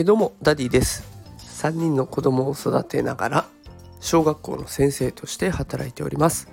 [0.00, 1.04] えどうもダディです。
[1.40, 3.46] 3人の子供を育てながら
[4.00, 6.48] 小学校の先生として働いております。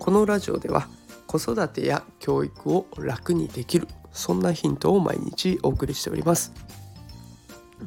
[0.00, 0.88] このラジオでは
[1.28, 6.52] 子育てや教育を楽にできるそんなヒントを毎日お送りしております。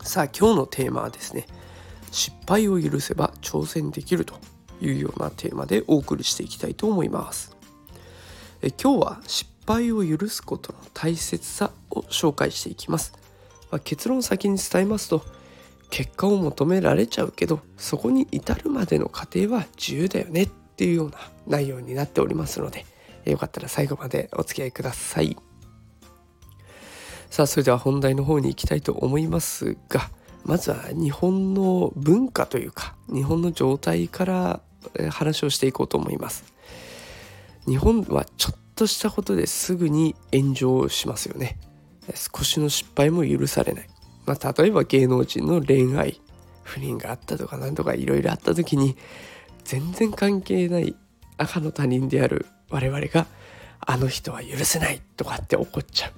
[0.04, 1.48] さあ今日のテーマはですね
[2.12, 4.36] 失敗を許せば挑戦できると
[4.80, 7.58] いうようなテーマでお送りしていきたいと思います。
[8.62, 13.12] え今日は失敗を許すことの大切さを紹介していきます、
[13.74, 15.26] まあ、結論を先に伝えますと
[15.90, 22.86] 結果を求められちゃうけどそこに至るまでの過程は自由だよねっていうような内容になっておりますので
[23.26, 25.36] よかったら最後までお付き合いください。
[27.32, 30.12] さあそれでは本題の方に行きたいと思いますが
[30.46, 34.60] まずは日本の文化というか日本の状態から
[35.10, 36.44] 話をしていこうと思います。
[37.66, 41.58] 日本はちょっとしたことですぐに炎上しますよね。
[42.16, 43.90] 少しの失敗も許されない、
[44.26, 46.20] まあ、例えば芸能人の恋愛
[46.64, 48.96] 不倫があったとか何とかいろいろあった時に
[49.64, 50.96] 全然関係ない
[51.38, 53.28] 赤の他人である我々が
[53.80, 56.12] あの人は許せないとかって怒っちゃう。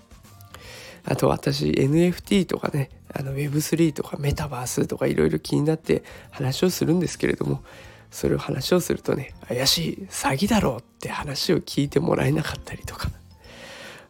[1.08, 7.64] あと私 NFT とかねあの Web3 とかメタバースとかいろいろ気になって話をするんですけれども
[8.10, 13.10] それを話をするとね怪しい詐欺だろうって話を聞いてもらえなかったりとか。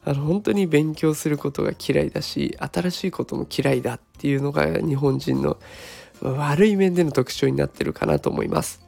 [0.05, 5.57] あの本当に勉強することが嫌いだし新しいことも嫌いだっていうのが日本人の
[6.21, 8.81] 悪い面での特徴になってるかなと思います。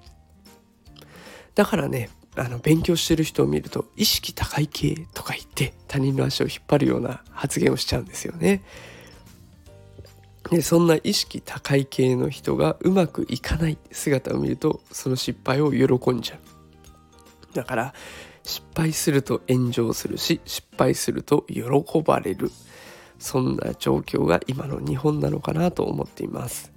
[1.55, 8.61] だからねあの勉強してる人を見ると意識高い系とか言って他人の足を引っ張るような発言をしちゃうんですよね。
[10.51, 17.55] でそんな意識高い系の人がうまくいかない姿を見るとその失敗を喜んじゃう。
[17.55, 17.93] だから
[18.47, 21.63] 失敗すると炎上するし失敗すると喜
[22.01, 22.49] ばれる。
[23.19, 26.71] そんな状況が今の日本なのかなと思っています。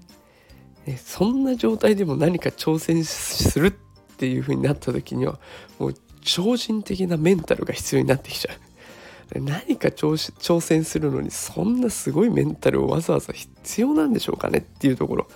[1.04, 3.70] そんな状態でも何か挑戦するっ
[4.16, 5.38] ていう風になった時には
[5.78, 9.38] もう超人的なメンタルが必要になってきちゃう。
[9.40, 15.28] 何か挑戦するのにそんなすごいメンタルをわざわざ必要なんでしょうかねっていうところ。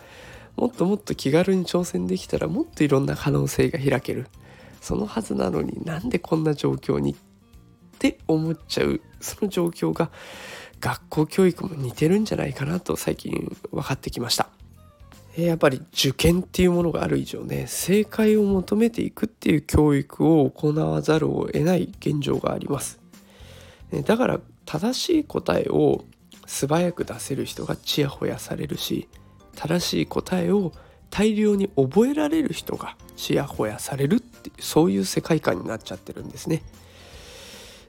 [0.56, 4.27] もっともっと気軽に挑戦できたらもっといろんな可能性が開ける。
[4.84, 7.17] そのはずなのになんでこんな状況にっ
[7.99, 9.00] て思っちゃう。
[9.19, 10.11] その状況が
[10.78, 14.50] 学校教育も似てるんじゃないかなと最近分かってきました。
[15.39, 23.00] やっぱり受験っていうものがある以上ね正解を求めていくっていう教育を行わざるを得ない現状があります。
[24.05, 26.05] だから正しい答えを
[26.47, 29.09] 素早く出せる人がちやほやされるし
[29.56, 30.73] 正しい答えを
[31.14, 36.64] 大量に覚えられる人がちやほやされるっていうそういう世界観になっちゃってるんですね。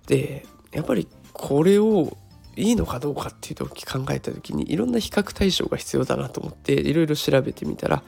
[0.05, 2.15] でやっぱりこれを
[2.55, 8.03] いいのかどうかっていう時考えた時にいろんな比較対象が必要だなと思っていろいろ調べてみたら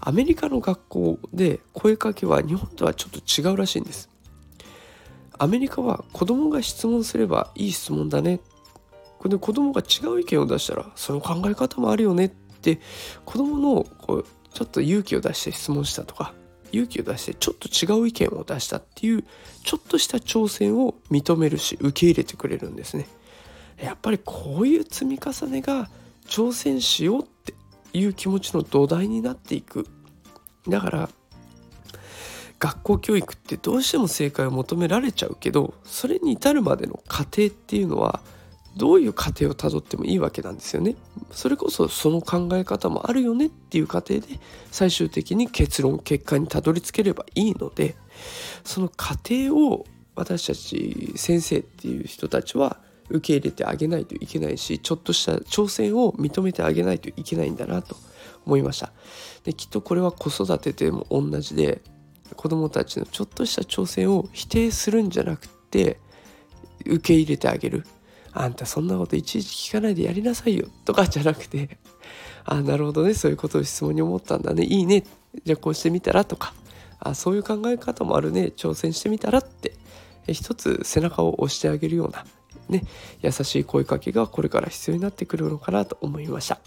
[0.00, 4.10] アメリカの学校で声かけは日本とはちょっと違うらしいんです。
[5.38, 8.40] アメリカは子供が質問すればいい質問だね
[9.18, 12.80] これで子供が違う意見を出したらその考え方もあるよねって
[13.24, 16.32] 子供のこうちょっと勇気を出して質問したとか
[16.72, 19.22] 勇気を出してちょっと違う意見を出したっていう
[19.64, 23.06] ちょっとした挑戦を認めるし受け入れてくれるんですね。
[23.78, 25.90] やっぱりこういう積み重ねが
[26.26, 27.52] 挑戦しようって
[27.92, 29.86] いう気持ちの土台になっていく。
[30.66, 31.10] だから
[32.58, 38.22] 学校教育ってどうしても正解を求められちゃうけどそれに至るまでの過程っていうのは
[38.76, 40.96] どういう過程をたどってもいいわけなんですよね。
[41.32, 44.26] それこそその考え方もあるよねっていう過程で
[44.70, 47.96] 最終的に結論結果にたどり着ければいいので
[48.64, 52.78] その過程を私たち先生っていう人たちは
[53.08, 57.96] 受け入れてあげないといけないしちょっとした挑戦を認めてあげないといけないんだなと
[58.44, 58.92] 思いました。
[59.44, 61.80] できっとこれは子育てでも同じで
[62.34, 65.98] 子供たちのちょっとした挑戦を否定するんじゃなくて
[66.84, 67.86] 受け入れてあげる
[68.38, 71.78] あんたそんなこといちいち聞かないでやりなさいよとかじゃなくて
[72.44, 74.64] あなるほどねそういうことを質問に思ったんだね。
[74.64, 75.04] いいね。
[75.44, 76.54] じゃあこうしてみたらとか。
[76.98, 78.52] あそういう考え方もあるね。
[78.56, 79.72] 挑戦してみたらって。
[80.28, 82.24] 一つ背中を押してあげるような
[82.68, 82.82] ね
[83.22, 86.60] 優しい声かけがこれから必要になってくるのかなと思いました。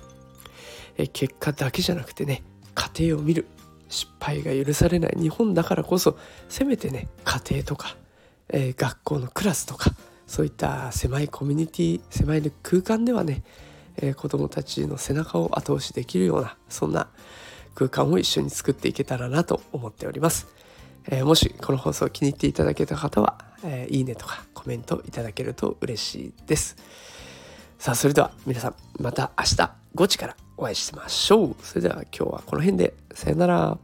[0.97, 2.43] え結果だけじゃなくてね
[2.73, 3.47] 過程を見る。
[3.89, 6.17] 失敗が許されない日本だからこそ
[6.47, 7.95] せめてね家庭とか、
[8.49, 9.91] えー、学校のクラスとか
[10.29, 13.41] そういった狭いコミュニティ狭い空間ではね、
[13.97, 17.09] えー、子どもたちの背中を後押しできるようなそんな
[17.73, 20.47] 空間を一緒に作っていけたらなと思っております。
[21.07, 26.75] えー、もしこの放送を気に入っていただけた方は、えー、いいねとかコメントいただけると嬉しいです。
[27.79, 33.77] さあそれでは皆さんまた明日5時からお会いしましょうそれでは今日はこの辺でさよなら